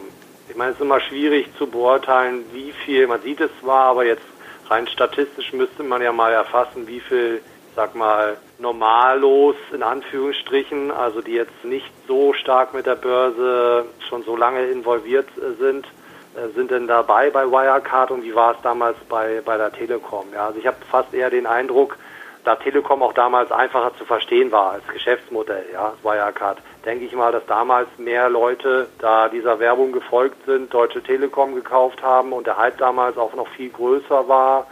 Ich 0.49 0.57
meine, 0.57 0.71
es 0.73 0.77
ist 0.77 0.83
immer 0.83 1.01
schwierig 1.01 1.47
zu 1.57 1.69
beurteilen, 1.69 2.45
wie 2.53 2.73
viel, 2.73 3.07
man 3.07 3.23
sieht 3.23 3.41
es 3.41 3.51
zwar, 3.61 3.91
aber 3.91 4.05
jetzt 4.05 4.25
rein 4.69 4.89
statistisch 4.89 5.53
müsste 5.53 5.85
man 5.85 6.03
ja 6.03 6.11
mal 6.11 6.33
erfassen, 6.33 6.89
wie 6.89 6.99
viel, 6.99 7.41
sag 7.77 7.95
mal, 7.95 8.39
normallos 8.59 9.55
in 9.73 9.85
Anführungsstrichen, 9.85 10.91
also 10.91 11.21
die 11.21 11.35
jetzt 11.35 11.65
nicht 11.65 11.93
so 12.09 12.33
stark 12.33 12.75
mit 12.75 12.87
der 12.87 12.97
Börse 12.97 13.85
schon 14.09 14.25
so 14.25 14.35
lange 14.35 14.67
involviert 14.67 15.29
sind, 15.61 15.87
äh, 16.35 16.49
sind 16.57 16.73
denn 16.73 16.89
dabei 16.89 17.31
bei 17.31 17.47
Wirecard 17.47 18.11
und 18.11 18.25
wie 18.25 18.35
war 18.35 18.57
es 18.57 18.63
damals 18.63 18.97
bei, 19.09 19.43
bei 19.45 19.57
der 19.57 19.73
Telekom? 19.73 20.27
Ja, 20.35 20.47
also 20.47 20.59
ich 20.59 20.67
habe 20.67 20.79
fast 20.91 21.15
eher 21.15 21.31
den 21.31 21.47
Eindruck, 21.47 21.97
da 22.49 22.57
Telekom 22.57 23.03
auch 23.03 23.13
damals 23.13 23.53
einfacher 23.53 23.95
zu 23.99 24.07
verstehen 24.07 24.51
war 24.51 24.71
als 24.73 24.89
Geschäftsmodell, 24.89 25.67
ja, 25.71 25.93
Wirecard, 26.03 26.57
denke 26.87 27.05
ich 27.05 27.15
mal, 27.15 27.31
dass 27.31 27.45
damals 27.45 27.89
mehr 27.99 28.31
Leute 28.31 28.89
da 29.01 29.29
dieser 29.29 29.59
Werbung 29.59 29.93
gefolgt 29.93 30.47
sind, 30.47 30.73
Deutsche 30.73 31.03
Telekom 31.03 31.55
gekauft 31.55 32.03
haben 32.03 32.33
und 32.33 32.47
der 32.47 32.57
Hype 32.57 32.79
damals 32.79 33.19
auch 33.19 33.35
noch 33.35 33.49
viel 33.49 33.69
größer 33.69 34.27
war, 34.29 34.67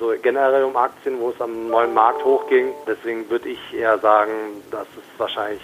so 0.00 0.12
generell 0.20 0.64
um 0.64 0.76
Aktien, 0.76 1.20
wo 1.20 1.30
es 1.30 1.40
am 1.40 1.68
neuen 1.68 1.94
Markt 1.94 2.24
hochging. 2.24 2.72
Deswegen 2.88 3.30
würde 3.30 3.50
ich 3.50 3.60
eher 3.72 3.98
sagen, 3.98 4.32
dass 4.72 4.88
es 4.88 5.18
wahrscheinlich 5.18 5.62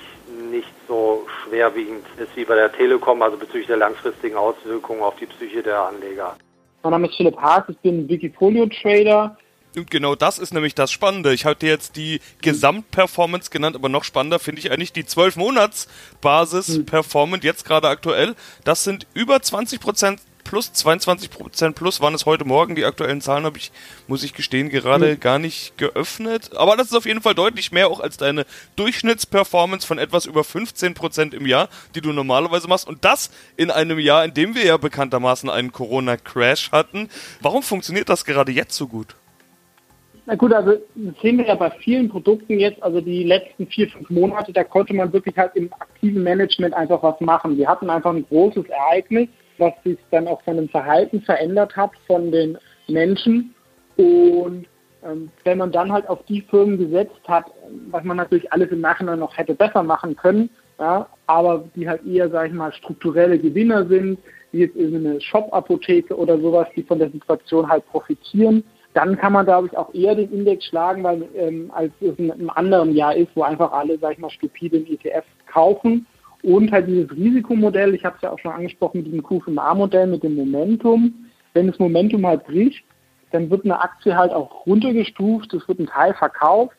nicht 0.49 0.73
so 0.87 1.27
schwerwiegend 1.43 2.07
ist 2.17 2.37
wie 2.37 2.45
bei 2.45 2.55
der 2.55 2.71
Telekom, 2.71 3.21
also 3.23 3.37
bezüglich 3.37 3.67
der 3.67 3.79
langfristigen 3.79 4.37
Auswirkungen 4.37 5.03
auf 5.03 5.17
die 5.17 5.27
Psyche 5.27 5.65
der 5.65 5.81
Anleger. 5.81 6.37
Mein 6.85 6.93
Name 6.93 7.09
ist 7.09 7.17
Philipp 7.17 7.37
Haas, 7.39 7.65
ich 7.67 7.79
bin 7.79 8.09
Wikifolio-Trader 8.09 9.37
und 9.77 9.91
genau 9.91 10.15
das 10.15 10.39
ist 10.39 10.55
nämlich 10.55 10.75
das 10.75 10.91
Spannende. 10.91 11.35
Ich 11.35 11.45
hatte 11.45 11.67
jetzt 11.67 11.97
die 11.97 12.21
Gesamtperformance 12.41 13.51
genannt, 13.51 13.77
aber 13.77 13.89
noch 13.89 14.05
spannender 14.05 14.39
finde 14.39 14.61
ich 14.61 14.71
eigentlich 14.73 14.93
die 14.93 15.05
12-Monats-Basis-Performance, 15.05 17.47
jetzt 17.47 17.65
gerade 17.65 17.89
aktuell. 17.89 18.35
Das 18.65 18.85
sind 18.85 19.07
über 19.15 19.43
20 19.43 19.81
Prozent 19.81 20.21
plus, 20.45 20.73
22 20.73 21.29
Prozent 21.29 21.75
plus 21.75 22.01
waren 22.01 22.15
es 22.15 22.25
heute 22.25 22.45
Morgen. 22.45 22.77
Die 22.77 22.85
aktuellen 22.85 23.21
Zahlen 23.21 23.45
habe 23.45 23.59
ich, 23.59 23.73
muss 24.07 24.23
ich 24.23 24.33
gestehen, 24.33 24.71
gerade 24.71 25.15
mhm. 25.15 25.21
gar 25.21 25.39
nicht 25.39 25.77
geöffnet. 25.77 26.57
Aber 26.57 26.77
das 26.77 26.89
ist 26.89 26.95
auf 26.95 27.05
jeden 27.05 27.21
Fall 27.21 27.35
deutlich 27.35 27.73
mehr 27.73 27.89
auch 27.89 28.01
als 28.01 28.17
deine 28.17 28.47
Durchschnittsperformance 28.77 29.87
von 29.87 29.99
etwas 29.99 30.25
über 30.25 30.45
15 30.45 30.95
Prozent 30.95 31.35
im 31.35 31.47
Jahr, 31.47 31.69
die 31.95 32.01
du 32.01 32.13
normalerweise 32.13 32.69
machst. 32.69 32.87
Und 32.87 33.05
das 33.05 33.31
in 33.57 33.71
einem 33.71 33.99
Jahr, 33.99 34.25
in 34.25 34.35
dem 34.35 34.55
wir 34.55 34.65
ja 34.65 34.77
bekanntermaßen 34.77 35.51
einen 35.51 35.73
Corona-Crash 35.73 36.71
hatten. 36.73 37.11
Warum 37.41 37.63
funktioniert 37.63 38.09
das 38.09 38.25
gerade 38.25 38.53
jetzt 38.53 38.77
so 38.77 38.87
gut? 38.87 39.17
Na 40.29 40.35
gut, 40.35 40.53
also 40.53 40.73
das 40.97 41.15
sehen 41.23 41.39
wir 41.39 41.47
ja 41.47 41.55
bei 41.55 41.71
vielen 41.71 42.09
Produkten 42.09 42.59
jetzt, 42.59 42.83
also 42.83 43.01
die 43.01 43.23
letzten 43.23 43.69
vier, 43.69 43.89
fünf 43.89 44.11
Monate, 44.11 44.53
da 44.53 44.65
konnte 44.65 44.93
man 44.93 45.13
wirklich 45.13 45.37
halt 45.37 45.55
im 45.55 45.73
aktiven 45.73 46.25
Management 46.25 46.75
einfach 46.75 47.01
was 47.01 47.21
machen. 47.21 47.57
Wir 47.57 47.69
hatten 47.69 47.89
einfach 47.89 48.13
ein 48.13 48.27
großes 48.27 48.65
Ereignis, 48.69 49.29
was 49.59 49.73
sich 49.85 49.97
dann 50.11 50.27
auch 50.27 50.43
von 50.43 50.57
dem 50.57 50.69
Verhalten 50.69 51.23
verändert 51.23 51.77
hat 51.77 51.93
von 52.09 52.33
den 52.33 52.59
Menschen. 52.89 53.55
Und 53.97 54.67
ähm, 55.05 55.31
wenn 55.45 55.59
man 55.59 55.71
dann 55.71 55.93
halt 55.93 56.09
auf 56.09 56.25
die 56.25 56.43
Firmen 56.43 56.77
gesetzt 56.77 57.21
hat, 57.29 57.45
was 57.91 58.03
man 58.03 58.17
natürlich 58.17 58.53
alles 58.53 58.71
im 58.73 58.81
Nachhinein 58.81 59.21
noch 59.21 59.39
hätte 59.39 59.55
besser 59.55 59.85
machen 59.85 60.17
können, 60.17 60.51
ja, 60.81 61.09
aber 61.27 61.65
die 61.77 61.89
halt 61.89 62.05
eher, 62.05 62.29
sage 62.31 62.49
ich 62.49 62.55
mal, 62.55 62.73
strukturelle 62.73 63.39
Gewinner 63.39 63.87
sind, 63.87 64.19
wie 64.51 64.59
jetzt 64.59 64.77
eine 64.77 65.21
Shop-Apotheke 65.21 66.17
oder 66.17 66.39
sowas, 66.39 66.67
die 66.75 66.83
von 66.83 66.99
der 66.99 67.11
Situation 67.11 67.69
halt 67.69 67.87
profitieren, 67.87 68.65
dann 68.97 69.19
kann 69.19 69.35
man, 69.35 69.45
glaube 69.45 69.67
ich, 69.67 69.77
auch 69.77 69.93
eher 69.93 70.15
den 70.15 70.33
Index 70.33 70.65
schlagen, 70.65 71.05
weil 71.05 71.29
ähm, 71.37 71.71
als 71.75 71.93
es 72.01 72.19
in 72.19 72.33
einem 72.33 72.49
anderen 72.49 72.95
Jahr 72.95 73.15
ist, 73.15 73.29
wo 73.35 73.43
einfach 73.43 73.71
alle, 73.71 73.99
sag 73.99 74.13
ich 74.13 74.19
mal, 74.19 74.31
stupide 74.31 74.79
ETF 74.79 75.25
kaufen. 75.47 76.07
Und 76.43 76.73
halt 76.73 76.89
dieses 76.89 77.11
Risikomodell, 77.11 77.95
ich 77.95 78.07
habe 78.07 78.17
es 78.17 78.23
ja 78.23 78.31
auch 78.31 78.39
schon 78.39 78.53
angesprochen 78.53 78.99
mit 78.99 79.09
diesem 79.09 79.23
QFMA-Modell, 79.23 80.07
mit 80.07 80.23
dem 80.23 80.35
Momentum. 80.37 81.27
Wenn 81.53 81.67
das 81.67 81.79
Momentum 81.79 82.27
halt 82.27 82.47
bricht, 82.47 82.85
dann 83.33 83.51
wird 83.51 83.67
eine 83.67 83.79
Aktie 83.79 84.17
halt 84.17 84.33
auch 84.33 84.65
runtergestuft, 84.65 85.53
es 85.53 85.69
wird 85.69 85.79
ein 85.79 85.89
Teil 85.89 86.15
verkauft 86.15 86.77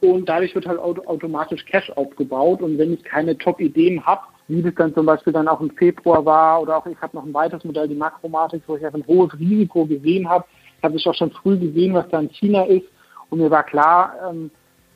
und 0.00 0.28
dadurch 0.30 0.54
wird 0.54 0.66
halt 0.66 0.78
automatisch 0.78 1.66
Cash 1.66 1.90
aufgebaut. 1.90 2.62
Und 2.62 2.78
wenn 2.78 2.94
ich 2.94 3.04
keine 3.04 3.36
Top-Ideen 3.36 4.06
habe, 4.06 4.22
wie 4.48 4.62
das 4.62 4.74
dann 4.76 4.94
zum 4.94 5.04
Beispiel 5.04 5.34
dann 5.34 5.48
auch 5.48 5.60
im 5.60 5.70
Februar 5.72 6.24
war 6.24 6.62
oder 6.62 6.78
auch 6.78 6.86
ich 6.86 7.00
habe 7.02 7.16
noch 7.16 7.26
ein 7.26 7.34
weiteres 7.34 7.64
Modell, 7.64 7.86
die 7.86 7.94
Makromatik, 7.94 8.62
wo 8.66 8.76
ich 8.76 8.86
einfach 8.86 8.98
ein 8.98 9.06
hohes 9.06 9.38
Risiko 9.38 9.84
gesehen 9.84 10.26
habe, 10.26 10.46
habe 10.82 10.96
ich 10.96 11.06
auch 11.06 11.14
schon 11.14 11.30
früh 11.30 11.58
gesehen, 11.58 11.94
was 11.94 12.08
da 12.08 12.20
in 12.20 12.30
China 12.30 12.64
ist. 12.64 12.86
Und 13.28 13.40
mir 13.40 13.50
war 13.50 13.62
klar, 13.62 14.14
ähm, 14.28 14.50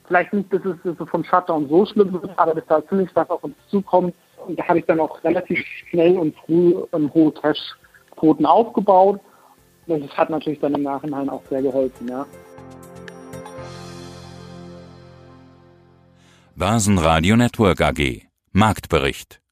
vielleicht 0.07 0.33
nicht, 0.33 0.53
dass 0.53 0.63
es, 0.65 0.77
es 0.85 1.09
vom 1.09 1.25
Shutdown 1.25 1.69
so 1.69 1.87
schlimm 1.87 2.13
wird, 2.13 2.31
aber 2.37 2.55
dass 2.55 2.67
da 2.67 2.87
ziemlich 2.89 3.11
was 3.15 3.29
auf 3.31 3.45
uns 3.45 3.55
zukommt. 3.69 4.15
Und 4.47 4.59
da 4.59 4.69
habe 4.69 4.79
ich 4.81 4.87
dann 4.87 5.01
auch 5.01 5.23
relativ 5.25 5.59
schnell 5.91 6.19
und 6.19 6.35
früh 6.45 6.75
ähm, 6.93 7.13
hohe 7.15 7.33
Cash-Quoten 7.33 8.47
aufgebaut. 8.47 9.21
Das 9.87 10.01
hat 10.17 10.31
natürlich 10.31 10.61
dann 10.61 10.75
im 10.75 10.83
Nachhinein 10.83 11.29
auch 11.29 11.43
sehr 11.49 11.63
geholfen, 11.63 12.09
ja. 12.09 12.27
Basen 16.57 16.99
Radio 16.99 17.37
Network 17.37 17.81
AG 17.81 18.23
Marktbericht 18.53 19.44